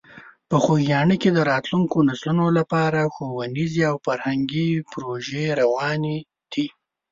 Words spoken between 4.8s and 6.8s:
پروژې روانې دي.